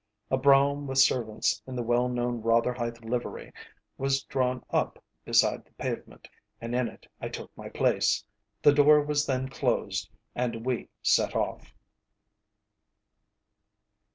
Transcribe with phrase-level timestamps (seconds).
[0.31, 3.53] A brougham with servants in the well known Rotherhithe livery,
[3.99, 6.27] was drawn up beside the pavement,
[6.59, 8.23] and in it I took my place.
[8.63, 11.71] The door was then closed and we set off.